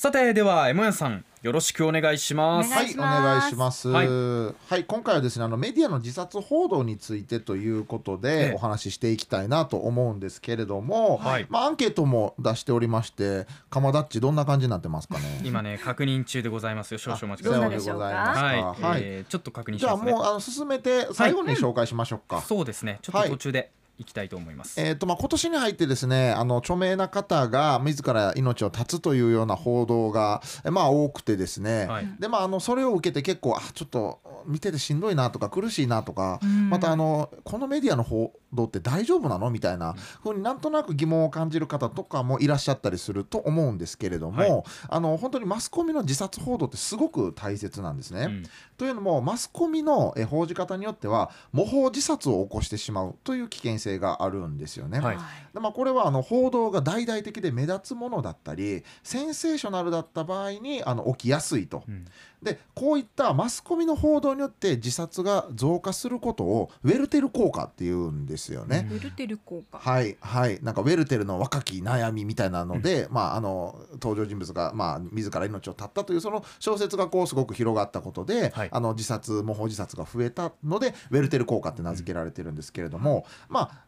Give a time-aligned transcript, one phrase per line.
[0.00, 2.72] さてでは M やさんよろしくお願いします。
[2.72, 3.90] はい、お願いします。
[3.90, 4.80] ははい。
[4.80, 8.48] い、今回はですね、あのメディアの自殺報道についてということええ。
[8.48, 11.46] でお話ししていきたいなと思うんですけれども、はい。
[11.50, 15.42] まあアンケートも出しておりまして、鎌ダッチどんな感じになってますかね。
[15.44, 16.98] 今ね確認中でございますよ。
[16.98, 17.84] 少々お待ちくさようださい。
[17.84, 18.20] でございま。
[18.22, 19.00] はい、はい。
[19.04, 22.40] えーちょっと確認しじゃあますねもうあの進めて最後に紹介しましょうか。
[22.40, 23.00] そうですね。
[23.02, 23.70] ちょっと途中で
[24.00, 32.08] 行きたいと思います、えーとまあ、今年に入ってですねあの著名な方が自ら命を絶つというような報道が、えまあ、多くてですね、はい。
[32.18, 36.70] でまあ、あのそれを受けて結構あちょっと見ててしんどいなとか苦しいなとか、うん。
[36.70, 44.64] またあのこのメディアの報道って大丈夫なのみたいなふうになんとなく疑問を感じる方とかもいらっしゃったりすると思うんですけれども、はい。
[44.88, 48.22] あの本当にマスコミの自殺報道ってすごく大切なんですね。
[48.22, 48.42] うん。
[48.76, 55.00] というのもマスコミのえ報じ方によっては模倣自殺を起こしてしまうという危険性があるんですよね。
[55.00, 55.18] はい
[55.52, 61.82] でまあ、これはあの報道が大々的で目立つものだったりセンセーショナルだった場合にあの起きやすいと。
[61.88, 62.06] うん
[62.42, 68.88] でこういったマスコミの報道によって自殺が増加することをウェルテル効果っていうんですよね。
[68.90, 69.78] ウェルテル効果。
[69.78, 83.79] はいはいなんかウェルテルの若き悩みみたいなので、まあ、あの登場人物が、まあ、自ら命を絶ったというその小説がこうすごく広がったことで、はいあの自殺模倣自殺が増えたのでウェルテル効果って名付けられてるんですけれども、まあ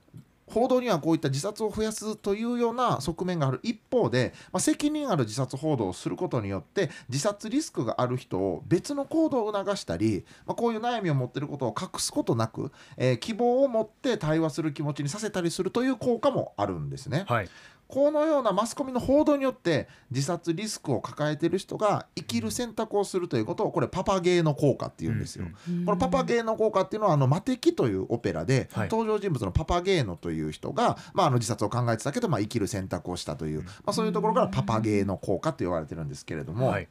[0.46, 17.24] 報道にはこういった自殺を増やすというような側面がある一方で、まあ、責任ある自殺報道をすることによって自殺リスクがある人を別の行動を促したり、まあ、こういう悩みを持っていることを隠すことなく、えー希望を持って対話する気持ちにさせたりするという効果もあるんですね。
[17.28, 17.48] はい
[17.92, 25.44] このようなマスコミの報道によって自殺リスクを抱えている人が生きる選択をするということをこれパパゲーノ効果っていうんですよ。
[25.68, 25.84] うん。
[25.84, 28.88] このパパゲーノ効果っていうのはあのマテキというオペラで、はい。
[28.88, 36.88] 登場人物のパパゲーノという人が、まあ、あの自殺を考えてたけど、まあ、生きる選択をしたという、まあ、そういうところからパパゲーノ効果と言われてるんですけれども、はい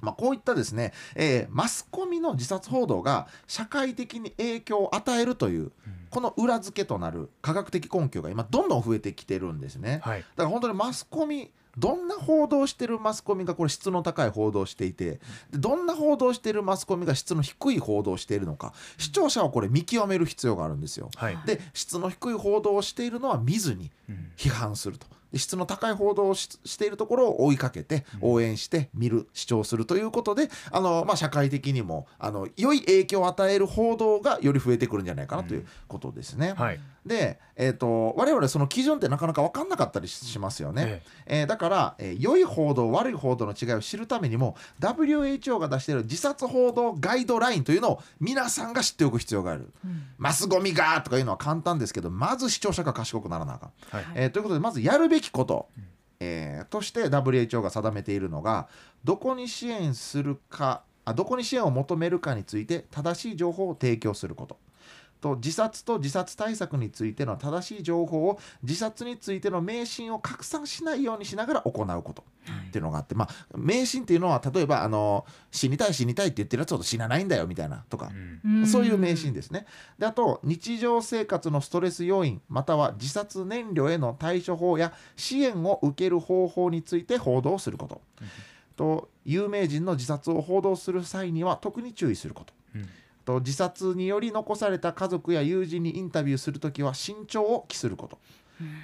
[0.00, 5.72] まあ、こういったですね、えーマスコミの自殺報道が社会的に影響を与えるという
[6.10, 10.00] この裏付けとなる科学的根拠が今どんどん増えてきてるんですね。
[10.02, 10.20] はい。
[10.20, 15.20] だから本当にマスコミどんな報道してるマスコミがこれ質の高い報道をしていて
[15.50, 21.10] でどんな報道してるマスコミが質の低い報道をしているのか視聴者はこれ見極める必要があるんですよ。
[21.14, 21.38] はい。
[21.46, 24.32] で質の低い報道をしているのは見ずにうん。
[24.36, 25.06] 批判すると。
[25.06, 36.54] で質の高い報道をししているところを追いかけて応援して見る主張するということであの、まあ、社会的にもあの良い影響を与える報道がより増えてくるんじゃないかなということですね。
[36.56, 41.02] はいで、えー、と我々その基準ってなかなか分かんなかったりししますよね。
[41.26, 49.72] ええーだから、えー良い報道悪い報道の違いを知るためにも WHO が出している自殺報道ガイドラインというのを皆さんが知っておく必要がある。
[50.18, 53.72] マスゴミがとかいうのは簡単ですけどまず視聴者が賢くならなあかん。
[53.90, 55.68] はいえーということでまずやるべきこと、
[56.20, 58.68] えーとして WHO が定めているのが
[59.04, 64.58] どこに支援するかあどこに支援を求めるかについて正しい情報を提供すること。
[65.20, 72.24] と自殺と自殺対策についての正しい情報を自殺についての迷信を拡散しないようにしながら行うこと
[72.68, 78.10] っていうのがあって、まあ、迷信っていうのは例えばあの死にたい死にたいって言ってるやつほど死なないんだよみたいなとか
[78.44, 79.66] う、んそういう迷信ですね。
[79.98, 88.00] であと日常生活のストレス要因または自殺燃料への対処法や支援を受ける方法について報道すること。
[88.76, 92.54] と有名人の自殺を報道する際には特に注意すること。
[92.76, 92.88] うん
[93.28, 98.18] と自殺により残された家族や友人にインタビューするときは慎重を期すること。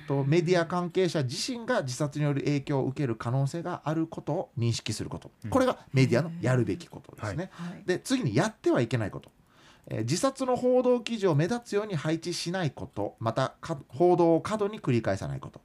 [0.06, 5.30] とメディア関係者自身が自殺による影響を受ける可能性があることを認識すること。
[5.48, 7.48] これがメディアのやるべきことですね。
[7.52, 7.82] はい。
[7.86, 9.30] で次にやってはいけないこと、
[9.86, 13.16] えー自殺の報道記事を目立つように配置しないこと。
[13.20, 15.62] またか報道を過度に繰り返さないこと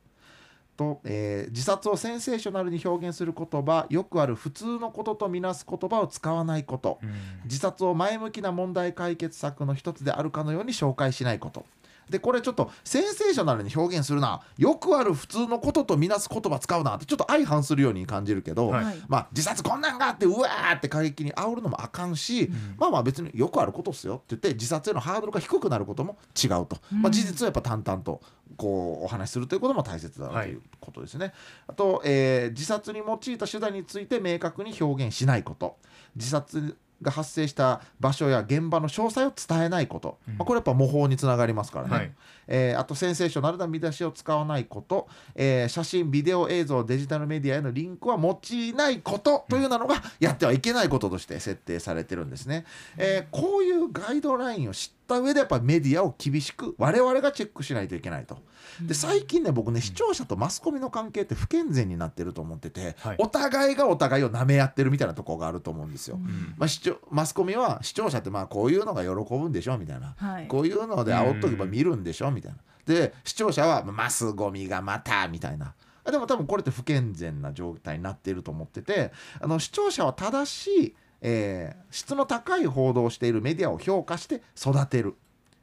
[0.80, 7.00] と、えー自殺をセンセーショナルに表現する言葉よくある普通のこととみなす言葉を使わないこと。
[7.04, 7.10] うん。
[7.44, 11.66] 自殺を前向きな問題解決策の一つであるかのように紹介しないこと
[12.10, 14.42] でこれちょっとセンセーショナルに表現するな。
[14.58, 18.86] よくある普通のこととみなす言葉使うなってちょっと相反するように感じるけど、はい。
[18.86, 28.22] はいまあ、自殺こんなんがあってうわーって過激に煽るのもあかんし、まあまあ別によくあることっすよって言って自殺へのハードルが低くなることも違うと、まあ、事実をやっぱ淡々と
[28.58, 31.34] こうお話しするということも大切だということですね。
[31.68, 35.78] あと、えー自殺に用いた手段について明確に表現しないこと。
[36.16, 40.38] 自殺が発生した場所や現場の詳細を伝えないこと、うん。
[40.38, 41.96] まあ、これやっぱ模倣につながりますからね。
[41.96, 42.12] はい。
[42.48, 49.46] えーあとセンセーショナルな見出しを使わないこと、えー写真ビデオ映像デジタルメディアへのリンクは用いないこと。
[49.50, 52.66] というなのがやってはいけないこととして設定されてるんですね、
[52.98, 58.38] えーこういうガイドラインを知っった上でやっぱメディアを厳しく我々がチェックしないといけないと。
[58.82, 66.18] で最近ね僕ね視聴者とマスコミの関係って不健全になってると思ってて、はい、お互いがお互いを舐め合ってるみたいなところがあると思うんですよ。
[66.18, 72.58] うん、まあ、視聴マスコミは視聴者ってまあこういうのが喜ぶんでしょみたいな、はい、こういうので煽っとけば見るんでしょみたいな。
[72.86, 75.74] で視聴者はマスゴミがまたみたいな。
[76.10, 85.16] でも多分これって不健全な状態になっていると思っててあの視聴者は正しい、えー、質の高い報道をしているメディアを評価して育てる。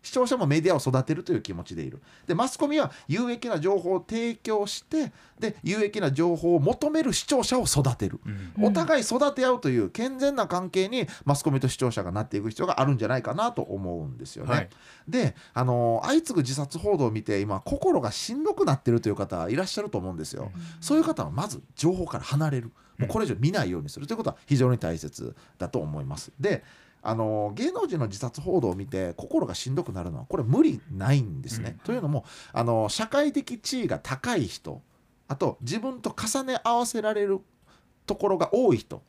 [0.07, 8.21] 視聴者もメディアを育てるという気持ちでいるでマスコミは有益な情報を提供してで有益な情報を求める視聴者を育てる、
[8.57, 14.55] うん、お互い育て合うという健全な関係にマスコミと視聴者がなっていく必要があるんじゃないかなと思うんですよね。
[14.55, 14.69] はい、
[15.09, 20.53] であの相次ぐ自殺報道を見て今心がしんどくなってるという方いらっしゃると思うんですよ。
[20.55, 26.33] うん、そういう方はまず情報から離れるもうこれ以上見ないようにするということは非常に大切だと思います。
[26.41, 26.65] で
[27.03, 31.71] あの芸能人の自殺報道を見て心がしんどくなるのはこれ無理ないんですね。
[31.71, 34.83] うん、というのもあの社会的地位が高い人
[35.29, 37.41] あと自分と重ね合わせられる
[38.07, 39.03] ところが多い人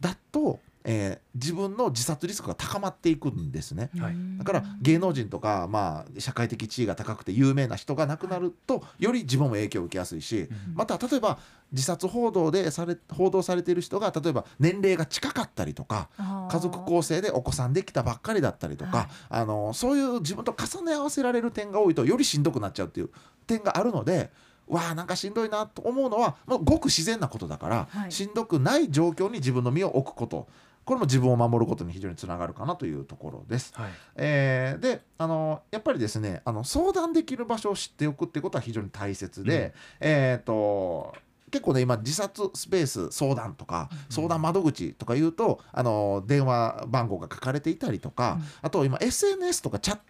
[0.00, 11.38] だとえー、自分の自殺リスクが高まっていくんですね、はい、だから芸能人とか、まあ、社会的地位が高くて有名な人が亡くなるとより自分も影響を受けやすいし、また例えば
[11.72, 16.08] 自殺報道でされ報道されている人が例えば年齢が近かったりとか
[16.50, 23.10] 家族構成でお子さんできたばっかりだったりとか、はい、あのそういう自分と重ね合わせられる点が多いとよりしんどくなっちゃうっていう
[23.46, 24.30] 点があるので。
[24.66, 30.48] わあなんかしんどいなと思うのは、まあ、ごく自然なことだから、はい、しんどくない状況に自分の身を置くこと
[30.84, 33.72] これも自分を守ることに非常につながるかなというところです。
[33.74, 41.14] はい、えー、であのやっぱりですねあの相談できる場所を知っておくってことは非常に大切で、うん、えっ、ー、と
[41.50, 50.02] 結構ね今自殺スペース相談とか相談窓口とかいうとあの電話番号が書かれていたりとか、うん、あと今 SNS とかチャット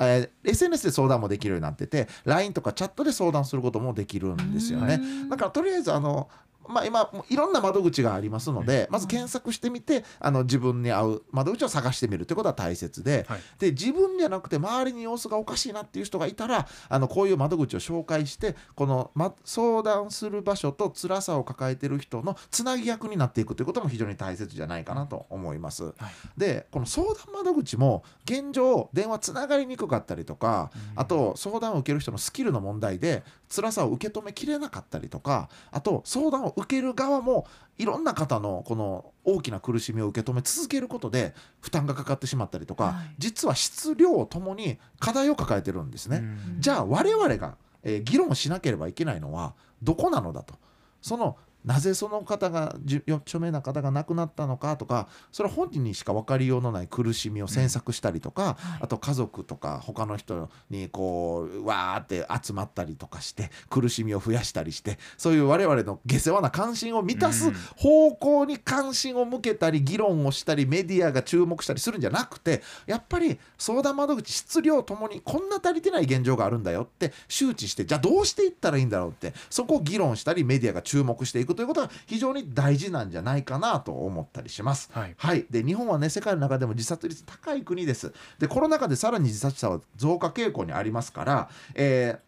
[0.00, 5.00] えー、SNS で相談もできるようになってて LINE とかチャットで相談することもできるんですよね。
[5.30, 6.28] だからとりあえずあの
[6.68, 25.84] まあ、今いろんな窓口がありますのでまず検索してみてあの自分に合う窓口を探してみるということは大切ではい、で自分じゃなくて周りに様子がおかしいなっていう人がいたらあのこういう窓口を紹介してこの、ま、相談する場所と辛さを抱えてる人のつなぎ役になっていくということも非常に大切じゃないかなと思います。
[25.84, 25.94] はい、
[26.36, 33.22] でこの相談窓口も現状電話つながりにくかったりとか、うん、あと相談を受ける人のスキルの問題で
[33.54, 37.46] 辛さを受け止めきれなかったりとかあと相談を受ける側も
[37.78, 46.22] いろんな方のこの大きな苦しみを受け止め続けることで負担がかかってしまったりとか、はい、実は質量ともに課題を抱えてるんですね。
[46.58, 50.54] じゃあ我々が、えー、議論しなければいけないのはどこなのだと。
[51.02, 52.76] そのなぜその方が
[53.06, 84.90] 著名な方が亡くなったのかとかそれは本人にしか分かりようのない苦しみを詮索したりとか、うんはい、あと家族とか他の人にこうわーって集まったりとかして苦しみを増やしたりしてそういう我々の下世話な関心を満たす方向に関心を向けたり議論をしたりメディアが注目したりするんじゃなくてやっぱり相談窓口質量ともにこんな足りてない現状があるんだよって周知してじゃあどうしていったらいいんだろうってそこを議論したりメディアが注目していくということは非常に大事なんじゃないかなと思ったりします。
[84.92, 88.12] はい、はい、で日本はね世界の中でも自殺率高い国です。
[88.38, 92.18] でコロナ禍でさらに自殺者は増加傾向にありますから、え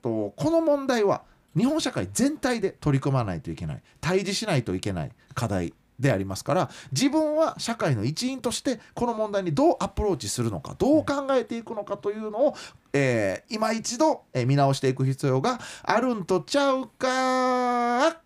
[0.00, 1.22] ー、とこの問題は
[1.56, 12.54] 日本社会全体で取り組まないといけない対峙しないといけない課題でありますから自分は社会の一員としてこの問題にどうアプローチするのかどう考えていくのかというのを、
[12.92, 18.21] えー、今一度、えー、見直していく必要があるんとちゃうか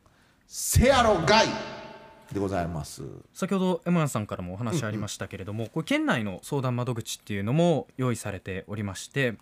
[0.47, 1.49] せやろがい。
[2.33, 3.03] でございます。
[3.33, 5.67] 先ほど山谷さんからもお話ありましたけれども、うん。
[5.67, 9.35] うん、これ県内の相談窓口っていうのも用意されておりまして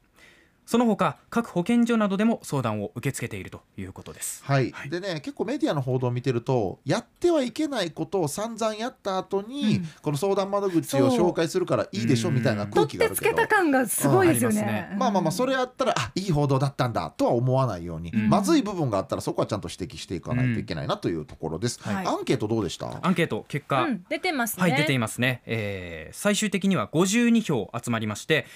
[0.70, 4.44] その他各保健所などでも相談を受け付けているということです。
[4.44, 4.88] はい、はい。
[4.88, 9.88] でね結構メディアの報道を見てるとやってはいけないことを散々やった後に、うん。
[10.00, 13.30] この相談窓口を紹介するからいいでしょみたいな空取ってつ気があるけど。
[13.30, 14.94] けた感がすごいですようんありね。
[14.96, 18.28] まあまあまあそれやったらあいい報道だったんだとは思わないように、うん。
[18.28, 22.06] まずい部分があったらそこはちゃんと指摘していかないといけないなというところです、はい。
[22.06, 23.04] アンケートどうでした？
[23.04, 24.62] アンケート結果、うん、出てますね。
[24.62, 28.46] はい出ていますね、えー最終的には52票集まりまして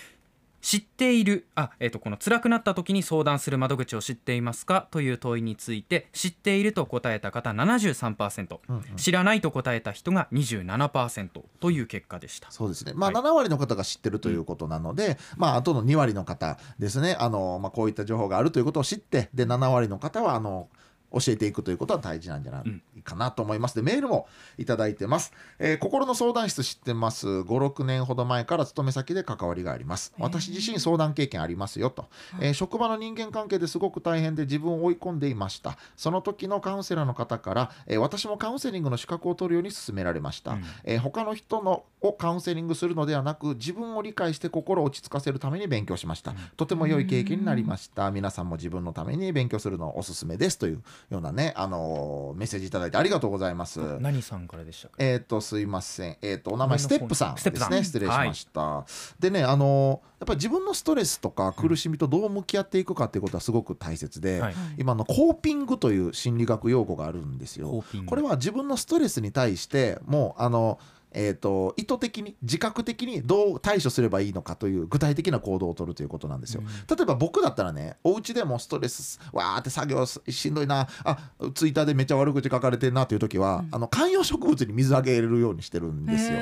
[0.64, 4.88] 知っているあ、えー、とこの辛くなった時に相談する窓口を知っていますか？
[4.90, 8.82] という問いについて知っていると答えた方73%、うんうん。
[8.96, 11.28] 知らないと答えた人が27%
[11.60, 12.50] という結果でした。
[12.50, 13.22] そうですね、まあ、はい。
[13.22, 17.14] 7割の方が知ってるということなので、まあ、あとの2割の方ですね。
[17.20, 20.70] あの、まあ、こういった情報があるということを知ってで7割の方はあの
[21.14, 23.74] 教えていくということは大事なんじゃないかなと思います。
[23.74, 24.26] でメールも
[24.58, 25.32] いただいてます。
[25.58, 27.26] えー心の相談室知ってます。
[27.26, 30.12] 5、6年ほど前から勤め先で関わりがあります。
[30.18, 32.06] 私自身相談経験ありますよと、
[32.40, 35.76] えー職場の人間関係ですごく大変で自分を追い込んでいました。
[35.96, 40.52] その時のカウンセラーの方から、えー私もカウンセリングの資格を取るように勧められました。
[40.52, 53.98] うんえー他の人のをカウンセリングするのではなく自分を理解して心を落ち着かせるために勉強しました、とても良い経験になりました皆さんも自分のために勉強するのをおすすめですというようなね、あのーメッセージいただいてありがとうございます。
[54.00, 54.94] 何さんからでしたか？
[54.98, 56.16] えっ、とすいません。
[56.22, 57.84] えっ、とお名前ステップさんですね。
[57.84, 58.84] 失礼しました、
[59.18, 64.54] でねあのーやっぱり自分のストレスとか苦しみとどう向き合っていくかっていうことはすごく大切で、はい。
[64.78, 67.84] 今あのコーピングという心理学用語があるんですよ。
[68.06, 70.78] これは自分のストレスに対してもうあの
[71.14, 76.62] えー、と意図的に自覚的にどう対処すればいいのかという具体的な行動を取るということなんですよ。
[76.88, 80.88] 例えば僕だったらねお家でもストレスわーって作業ししんどいな。
[81.04, 81.18] あ
[81.54, 86.38] ツイッターでめっちゃ悪口書かれてるなという時は、あの観葉植物に水あげるようにしてるんですよ。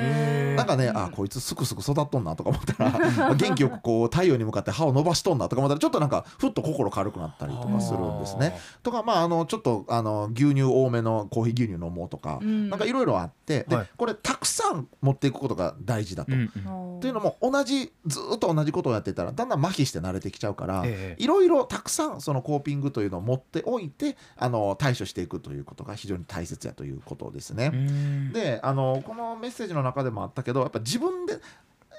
[0.55, 8.57] なんかね、あこいつすくすく育っとんなとか思ったら 元気よくこう太陽に向かって歯を伸ばしとんなとか思ったらちょっとなんかふっと心軽くなったりとかするんですね。
[8.81, 12.69] とかまああのちょっとあの牛乳多めのコーヒー牛乳飲もうとか、うん。
[12.69, 13.89] なんかいろいろあってで、はい。
[13.97, 14.62] これたくさん
[15.01, 16.33] 持っていくことが大事だと。
[16.33, 27.71] うんうんというのも同じずーっと同じことをやってたらだんだん麻痺して慣れてきちゃうからええいろいろたくさんそのコーピングというのを持っておいてあの対処していくということが非常に大切やということですね。
[27.73, 31.33] うんであのこのメッセージの中でもあったけどやっぱ自分で、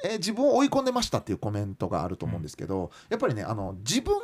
[0.05, 4.15] えー自分を追い込んでましたっていうコメントがあると思うんですけど、やっぱりねあの自分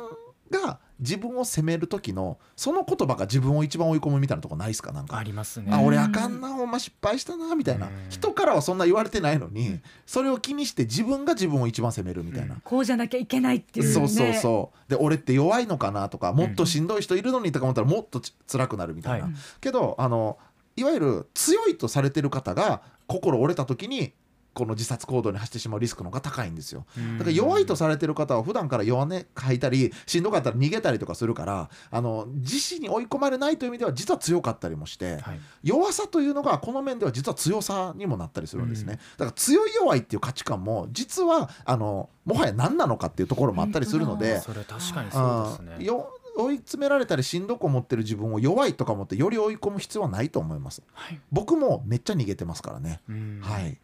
[0.51, 4.91] が自分を責める時のその言葉が自分を一番追い込むみたいなとこないですか？
[4.91, 5.17] なんか。
[5.17, 5.71] ありますね。
[5.71, 7.87] あ俺あかんなほんま失敗したなみたいな。
[7.87, 7.93] うん。
[8.09, 12.57] 人からはそんな言われてないのにそれを気にして自分が自分を一番責めるみたいな。
[12.63, 13.93] こうじゃなきゃいけないっていうね。
[13.93, 14.89] そうそうそう。
[14.91, 19.33] で俺って弱いのかなとかもっとしんどい人いるのにとか思ったらもっとつ辛くなるみたいな、はい。
[19.61, 20.37] けどあの
[20.75, 24.13] いわゆる強いとされてる方が心折れた時に
[24.53, 26.85] この自殺行動に走ってしまうリスクの方が高いんですよ。
[26.97, 27.17] うん。
[27.17, 35.39] だから弱いとされてる方は普段から弱音吐いたりしんどかったら逃げたりとかするからあの自死に追い込まれないという意味では実は強かったりもして、はい。
[35.63, 45.91] 弱さというのがこの面では実は強さにもなったりするんですね、だから強い弱いっていう価値観も実はあのもはや何なのかっていうところもあったりするので、それ確かにそうですね。
[46.33, 50.81] 追い詰められたりしんどく思ってる自分を弱いとか思ってより追い込む必要はないと思います。
[50.93, 51.19] はい。
[51.31, 53.39] 僕もめっちゃ逃げてますからね、うん。
[53.41, 53.77] はい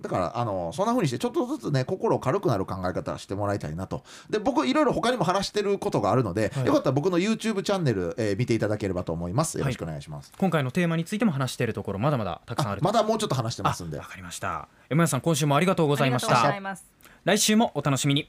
[0.00, 4.04] だからあのそんな風にしてちょっとずつね心軽くなる考え方をしてもらいたいなと。
[4.28, 6.66] で僕いろいろ他にも話してることがあるので、はい。
[6.66, 9.58] よかったら僕の YouTube チャンネル、えー見ていただければと思います。
[9.58, 13.98] よろしくお願いします、今回のテーマについても話しているところまだまだたくさんあるあまだもうちょっと話してますんで。
[13.98, 14.68] あわかりました。
[14.88, 16.84] 山谷さん今週もありがとうございましありがとうござたいます。
[17.24, 18.28] 来週もお楽しみに